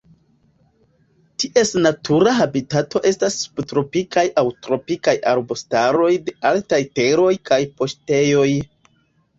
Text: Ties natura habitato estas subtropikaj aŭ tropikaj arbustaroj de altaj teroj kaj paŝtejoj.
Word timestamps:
Ties 1.43 1.73
natura 1.87 2.33
habitato 2.37 3.03
estas 3.11 3.37
subtropikaj 3.43 4.25
aŭ 4.43 4.45
tropikaj 4.69 5.17
arbustaroj 5.35 6.11
de 6.27 6.39
altaj 6.55 6.83
teroj 7.01 7.33
kaj 7.53 7.63
paŝtejoj. 7.79 8.51